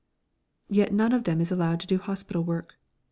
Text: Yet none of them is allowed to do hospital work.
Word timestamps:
Yet 0.67 0.91
none 0.91 1.11
of 1.13 1.25
them 1.25 1.39
is 1.39 1.51
allowed 1.51 1.79
to 1.81 1.85
do 1.85 1.99
hospital 1.99 2.43
work. 2.43 2.73